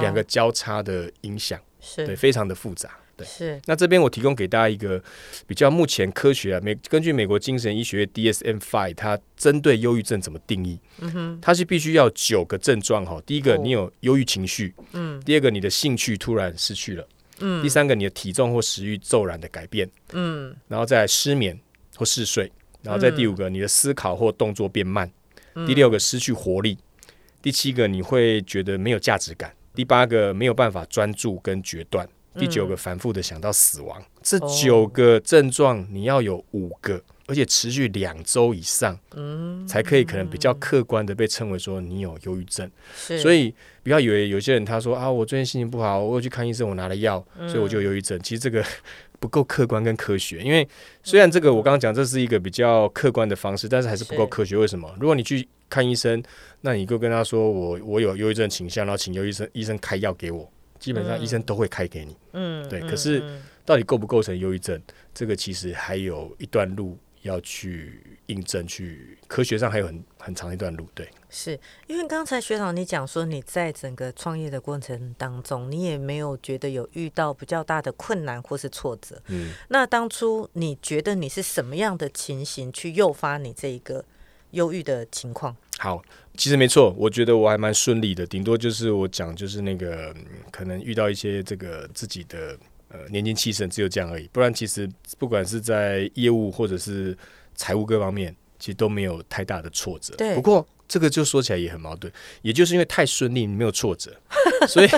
[0.00, 1.58] 两个交叉的影响，
[1.96, 2.90] 对，非常的复杂。
[3.16, 5.02] 对，是，那这边我提供给大家一个
[5.46, 10.78] 比较目前科学啊，美根据美国精神医学院 DSM-5，它针对忧郁症怎么定义？
[10.98, 13.18] 嗯哼，它是必须要九个症状哈。
[13.24, 13.60] 第一个，哦。
[13.62, 15.18] 你有忧郁情绪；嗯。
[15.24, 17.04] 第二个，你的兴趣突然失去了；
[17.40, 17.62] 嗯。
[17.62, 20.54] 第三个，你的体重或食欲骤然的改变；嗯。
[20.68, 21.58] 然后再失眠
[21.96, 22.46] 或嗜睡；
[22.82, 25.08] 然后再第五个，你的思考或动作变慢；
[25.54, 25.66] 嗯。
[25.66, 26.76] 第六个，失去活力；
[27.40, 32.06] 第七个，你会觉得没有价值感；第八个，没有办法专注跟决断；
[32.38, 34.02] 第九个，反复的想到死亡。
[34.22, 37.02] 这哦九个症状，你要有五个。
[37.28, 42.70] 而且持续两周以上，嗯，才可以可能比较客观的被称为说你有忧郁症。
[42.94, 47.18] 所以不要以为有些人他说啊，我最近心情不好，我有去看医生，我拿了药，
[47.48, 48.16] 所以我就忧郁症。
[48.22, 48.64] 其实这个
[49.18, 50.68] 不够客观跟科学，因为
[51.02, 54.56] 虽然这个我刚刚讲这是一个比较客观的方式，但是还是不够科学。
[54.56, 54.88] 为什么？
[55.00, 56.22] 如果你去看医生，
[56.60, 60.48] 那你就跟他说我我有忧郁症倾向，然后请忧郁生医生开药给我，
[60.86, 62.16] 基本上医生都会开给你。
[62.32, 64.80] 嗯，嗯对可是嗯到底构不构成忧郁症，
[65.12, 70.86] 这个其实还有一段路要去印证，去科学上还有很很长一段路。
[70.94, 71.08] 对。
[71.28, 79.20] 是因为刚才学长你讲说你在整个创业的过程当中，你也没有觉得有遇到比较大的困难或是挫折。
[79.26, 84.04] 嗯，那当初你觉得你是什么样的情形去诱发你这一个
[84.52, 85.56] 忧郁的情况？
[85.78, 86.02] 好，
[86.36, 92.56] 其实没错，我觉得我还蛮顺利的，顶多就是我讲就是那个、嗯可能遇到一些这个自己的
[92.88, 94.26] 呃年轻气盛，只有这样而已。
[94.32, 97.14] 不然其实不管是在业务或者是
[97.54, 100.14] 财务各方面，其实都没有太大的挫折。
[100.16, 102.10] 对不过这个就说起来也很矛盾，
[102.40, 104.18] 也就是因为太顺利，你没有挫折，
[104.66, 104.88] 所以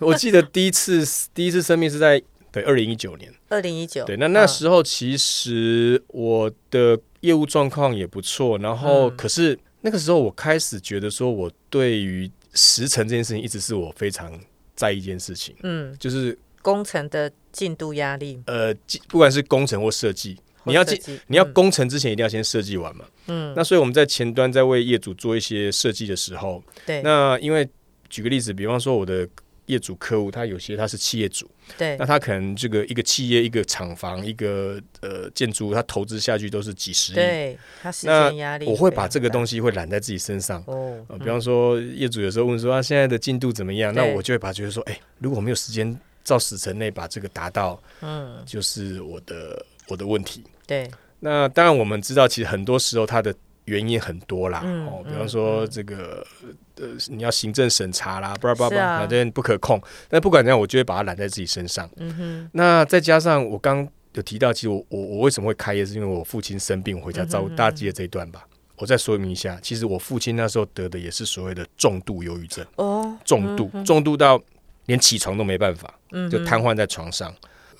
[0.00, 2.20] 我记得第一次第一次生病是在
[2.50, 3.32] 对二零一九年。
[3.48, 14.32] 二零一九，对，那那嗯时候其实我的业务状况也不错，然后嗯可是那个时候我开始觉得说，我对于时程这件事情一直是我非常
[14.74, 18.72] 在意一件事情，嗯，就是工程的进度压力，呃，
[19.08, 21.52] 不管是工程或设计，你要进你要嗯。
[21.52, 23.04] 工程之前一定要先设计完嘛。
[23.26, 27.02] 嗯，那所以我们在前端在为业主做一些设计的时候，对。
[27.02, 27.68] 那因为
[28.08, 29.28] 举个例子，比方说我的
[29.66, 31.48] 业主客户，他有些他是企业主，
[31.78, 37.14] 对那他可能这个一个企业、一个厂房、一个呃建筑，他投资下去都是几十亿。
[37.14, 40.62] 对，他时那间压力，我会把这个东西西会揽在自己身上。
[40.66, 43.92] 哦呃，比方说业主有时候问说啊，现在的进度怎么样？
[43.94, 50.42] 那我就会把它觉得说，哎、如果我没有时间照时程内把这个达到，嗯，就是我的我的问题。
[50.66, 53.34] 对，那当然我们知道，其实很多时候它的
[53.66, 54.62] 原因很多啦。
[54.64, 56.26] 嗯哦，比嗯方说这个
[56.76, 59.80] 呃，你要行政审查啦，巴拉巴拉巴拉，是啊反正不可控。
[60.08, 61.88] 但不管怎样，我就会把它揽在自己身上。
[61.96, 67.48] 嗯哼，那再加上我刚有提到，其实我我我为什么会开业，是因为我父亲生病，我回家照顾。
[67.48, 68.46] 嗯大家记得这一段吧？
[68.76, 74.42] 我再说明一下，其实我父亲那时候得的也是所谓的重度忧郁症，哦，重度、重度到
[74.86, 77.32] 连起床都没办法，嗯就瘫痪在床上。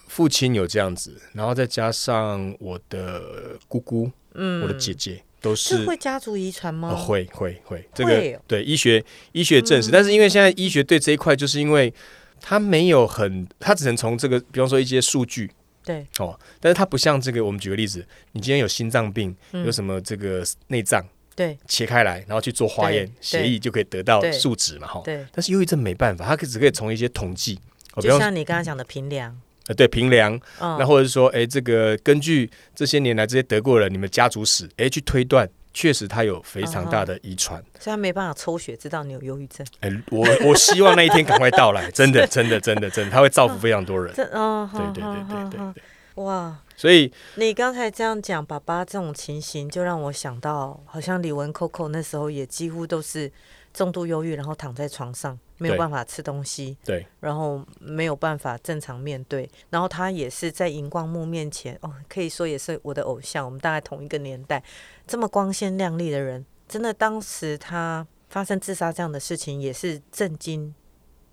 [0.06, 6.90] 父亲有这样子，然后再加上我的姑姑、嗯我的姐姐都是会家族遗传吗？
[6.92, 11.92] 哦，会会会，这个对医学医学证实，但是因为现在医学对这一块，就是因为
[12.40, 15.50] 它没有很，它只能从这个，比方说一些数据
[15.84, 19.66] 对，哦，但是它不像这个，我们举个例子，你今天有心脏病，嗯。
[19.66, 21.58] 有什么这个内脏对。
[21.66, 25.02] 切开来，然后去做化验协议，就可以得到数值嘛，哈。
[25.04, 27.58] 对，但是忧郁症没办法，它可只可以从一些统计，
[27.94, 29.36] 哦，比就像你刚刚讲的平凉，
[29.68, 37.62] 呃对评量，嗯，那或者是说，哎，这个根据这些年来这些德国人你们家族史，哎，去推断，确实他有非常大的遗传。
[37.78, 39.66] 所以他没办法抽血知道你有忧郁症。
[39.80, 44.12] 哎、我我希望那一天赶快到来，真的， 真的，真的，真的，他会造福非常多人。
[44.16, 45.82] 这哦，对对对对对对，对。
[46.16, 46.58] 哇！
[46.76, 53.32] 所以你刚才这样讲，爸爸这种情形，就让我想到，好像李文 Coco 那时候也几乎都是
[53.72, 57.06] 重度忧郁，然后躺在床上，没有办法吃东西，对。
[57.20, 64.62] 然后没有办法正常面对，然后他也是在荧光幕面前，哦，可以说也是我的偶像，我们大概同一个年代，
[65.06, 70.74] 这么光鲜亮丽的人，真的当时他发生自杀这样的事情，也是震惊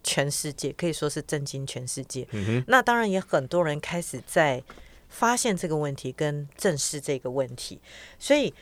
[0.03, 2.27] 全世界，可以说是震惊全世界。
[2.31, 4.63] 嗯哼，那当然也很多人开始在
[5.09, 7.81] 发现这个问题跟正视这个问题，
[8.17, 8.53] 所以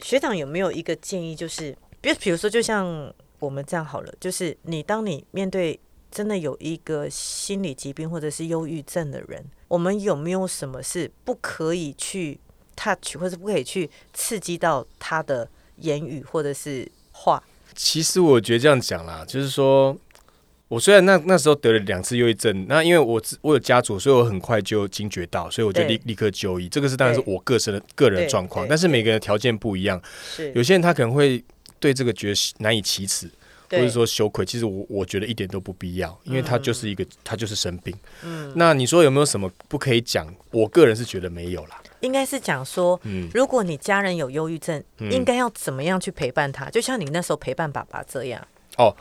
[0.00, 5.78] 学长有没有一个建议，就是比如比如说，就像我们这样好了，就是你当你面对
[6.10, 12.38] 真的有一个心理疾病或者是忧郁症的人，我们有没有什么是不可以去
[12.76, 15.48] touch 或者不可以去刺激到他的
[15.78, 17.42] 言语或者是话？
[17.74, 19.96] 其实我觉得这样讲啦，就是说。
[20.68, 26.68] 我虽然那那时候得了两次忧郁症，那因为我我有家族，所以我很快就惊觉到，所以我就立立刻就医。
[26.68, 30.02] 这个是当然是我个人的个人状况，但是每个人条件不一样。
[30.28, 31.40] 是有些人他可能会
[31.86, 33.30] 对这个觉得难以启齿，
[33.70, 34.44] 或者说羞愧。
[34.44, 37.94] 其实我我觉得一点都不必要，因为他就是一个他就是生病。
[38.24, 40.26] 嗯，那你说有没有什么不可以讲？
[40.50, 41.80] 我个人是觉得没有啦。
[42.00, 46.68] 应该是讲说，嗯，如果你家人有忧郁症，应该要怎么样去陪伴他？
[46.70, 48.44] 就像你那时候陪伴爸爸这样。
[48.78, 48.94] 哦。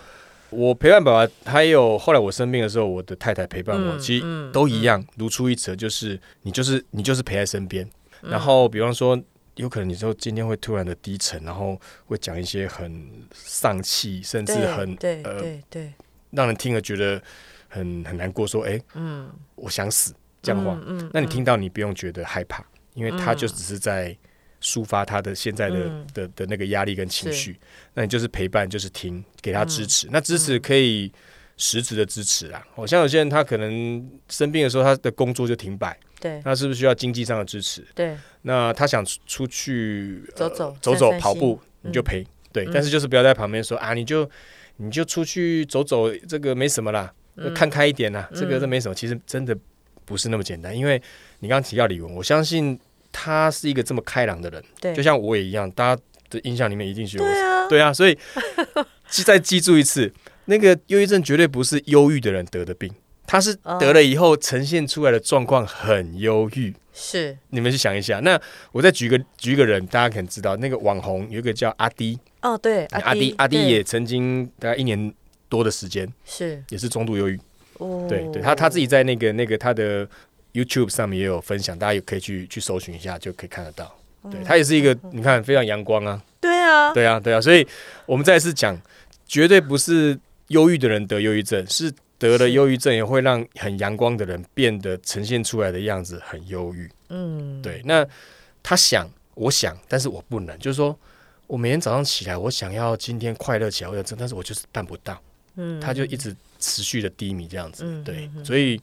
[0.52, 7.86] 我陪伴爸爸，还有后来我生病的时候，我的太太陪伴我，其实都一样，如出一辙，就是你就是你就是陪在身边。
[8.22, 9.20] 然后，比方说，
[9.56, 15.94] 有可能你说今天会突然的低沉，然后会讲一些很丧气，甚至很对对对，
[16.32, 17.22] 让人听了觉得
[17.68, 20.14] 很很难过，说哎，嗯，我想死。
[20.42, 24.18] 这样话，嗯，那你听到你不用觉得害怕，因为他就只是在。
[24.62, 27.60] 抒发他的现在的的的那个压力跟情绪，
[27.94, 30.08] 那你就是陪伴，就是听，给他支持。
[30.10, 31.12] 那支持可以
[31.58, 32.66] 实质的支持啊。
[32.74, 37.86] 好像有些人他可能生病的时候，他的工作就停摆，对，那是不是需要经济上的支持？
[37.94, 42.68] 对，那他想出去走走走走跑步，你就陪，对。
[42.74, 44.30] 但是就是不要在旁边说啊，你就
[44.78, 47.14] 你就出去走走，这个没什么啦，
[47.56, 48.96] 看开一点啦，这个这没什么。
[48.96, 49.58] 其实真的
[50.06, 51.02] 不是那么简单，因为
[51.40, 52.80] 你刚刚提到李文，我相信。
[53.18, 58.18] 他是一个这么开朗的人，对，就像我也一样，大家的印象里面一定是有，对啊，对啊，所以
[59.08, 60.14] 再记住一次，
[60.46, 62.92] 那个忧郁症绝对不是忧郁的人得的病，
[63.28, 68.20] 他是得了以后呈现出来的状况很忧郁，是，你们去想一下。
[68.20, 68.40] 那
[68.72, 75.14] 我再举个举一个人，大家可能知道，那个网红有一个叫阿迪，哦，对，阿迪，阿迪也曾经大概一年
[75.50, 77.40] 多的时间，是，也是中度忧郁，
[77.80, 80.08] 哦，对，对他他自己在那个那个他的。
[80.56, 83.94] YouTube 上面也有分享，大家也可以去去搜寻一下，就可以看得到。
[84.32, 86.24] 对他也是一个，你看非常阳光啊。
[86.40, 87.42] 对啊，对啊，对啊。
[87.42, 87.68] 所以
[88.06, 88.74] 我们再次讲，
[89.28, 90.18] 绝对不是
[90.48, 96.90] 忧郁的人得忧郁症，是得了忧郁症也会让很阳光的人变得呈现出来的样子很忧郁。
[97.10, 97.82] 嗯，对。
[97.86, 98.06] 那
[98.64, 100.98] 他想，我想，但是我不能，就是说
[101.48, 105.22] 我每天早上起来，我想要今天快乐起来，我要真，但是我就是办不到。
[105.56, 107.84] 嗯，他就一直持续的低迷这样子。
[107.86, 108.82] 嗯，对，所以。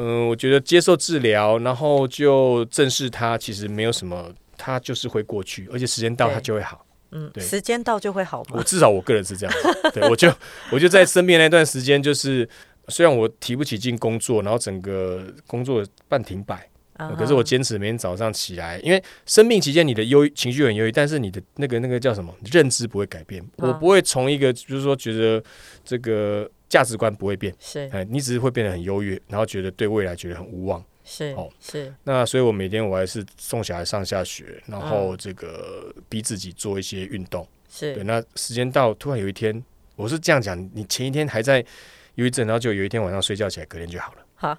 [0.00, 6.86] 嗯，我觉得接受治疗，然后就正视它，其实没有什么，它就是会过去，而且时间到它就会好。
[7.10, 8.50] 嗯，对，时间到就会好吗？
[8.54, 10.32] 我至少我个人是这样子，对我就
[10.70, 12.48] 我就在生病那段时间，就是
[12.88, 16.68] 虽然我提不起劲工作，然后整个工作半停摆，
[17.16, 25.42] 可是我坚持每天早上起来，因为生病期间你的忧情绪很忧郁，但是你的那个那个叫什么认知不会改变，我不会从一个就是说觉得
[25.84, 26.50] 这个。
[26.68, 31.92] 价值观不会变，是，哎，你只是会变得很优越，然后觉得对未来觉得很无望，是，哦，是。
[32.04, 38.04] 那所以我每天我还是送小孩上下学，然后这个逼自己做一些运动，是对。
[38.04, 39.64] 那时间到，突然有一天，
[39.96, 41.60] 我是这样讲，你前一天还在
[42.16, 44.58] 忧郁症，然后就有一天晚上睡觉起来，隔天就好了，好，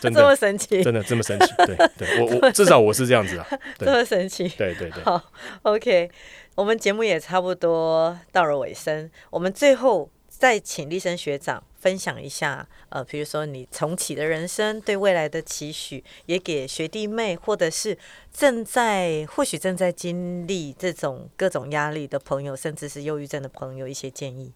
[0.00, 3.46] 真的这么神奇，真的这么神奇，对对，我我 至少我是这样子啊，
[3.76, 5.02] 这么神奇，对对对。
[5.02, 5.20] 好
[5.62, 6.08] ，OK，
[6.54, 10.08] 我们节目也差不多到了尾声，我们最后。
[10.36, 17.98] 再请立生学长分享一下，呃，比如说你重启的人生，对未来的期许，也给学弟妹或者是
[18.32, 24.50] 正在或许正在经历这种各种压力的朋友，甚至是忧郁症的朋友一些建议。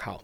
[0.00, 0.20] 好，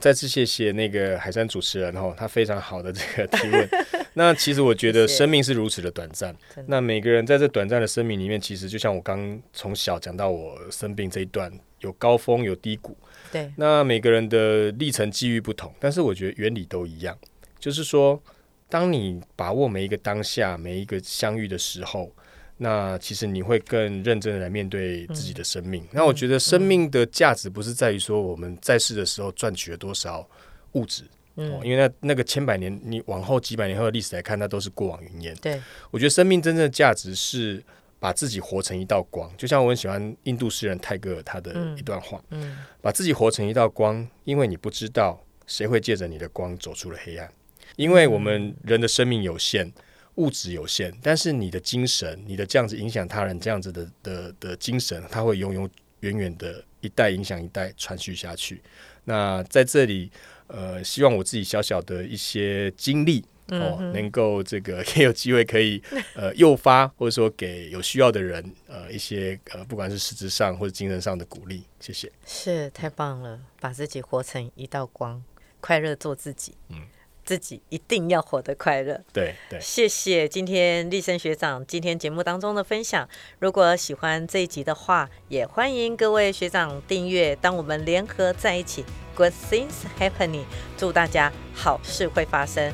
[0.00, 3.68] 再次谢谢那个海山主持人哦，他非常好的这个提问。
[4.14, 6.34] 那其实我觉得生命是如此的短暂，
[6.66, 11.52] 那每个人在这短暂的生命里面，其实就像我刚从小讲到我生病这一段，
[11.84, 12.96] 有高峰有低谷。
[13.30, 17.16] 对，那每个人的历程机遇不同，但是我觉得原理都一样，
[17.58, 18.20] 就是说，
[18.68, 22.10] 当你把握每一个当下，每一个相遇的时候，
[22.58, 25.84] 那其实你会更认真的来面对自己的生命。
[25.92, 30.24] 那我觉得生命的价值不是在于说我们在世的时候赚取了多少
[30.72, 31.02] 物质，
[31.34, 35.34] 嗯，因为那那个千百年，你往后几百年后的历史来看，那都是过往云烟。
[35.42, 35.60] 对，
[35.90, 37.60] 我觉得生命真正的价值是。
[38.04, 47.32] 把自己活成一道光，就像我很喜欢印度诗人泰戈尔他的一段话，嗯，把自己活成一道光，因为你不知道谁会借着你的光走出了黑暗。
[47.76, 49.72] 因为我们人的生命有限，
[50.16, 58.60] 物质有限，但是你的精神，你的这样子影响他人这样子的的的精神，它会永永远远的一代影响一代传续下去。
[59.04, 60.12] 那在这里，
[60.48, 65.82] 呃，希望我自己小小的一些经历哦，嗯能够这个 也有机会可以
[66.14, 71.64] 呃诱发，或者说给有需要的人呃一些呃不管是实质上或者精神上的鼓励。
[71.80, 72.10] 谢谢。
[72.26, 75.22] 是太棒了，把自己活成一道光，
[75.60, 76.54] 快乐做自己。
[76.70, 76.82] 嗯
[77.26, 79.02] 自己一定要活得快乐。
[79.10, 83.08] 对对，谢谢今天立生学长今天节目当中的分享。
[83.38, 87.34] 如果喜欢这一集的话，也欢迎各位学长订阅。
[87.36, 88.84] 当我们联合在一起
[89.16, 90.44] ，Good things happening，
[90.76, 92.70] 祝大家好事会发生。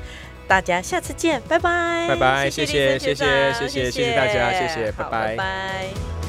[0.50, 6.19] 大家下次见，拜拜，拜拜谢谢谢谢谢谢谢谢谢大家谢谢拜拜拜。